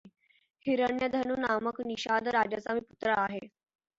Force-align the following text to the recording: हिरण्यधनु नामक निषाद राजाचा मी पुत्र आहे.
हिरण्यधनु 0.65 1.35
नामक 1.37 1.81
निषाद 1.83 2.27
राजाचा 2.29 2.73
मी 2.73 2.79
पुत्र 2.81 3.09
आहे. 3.17 3.39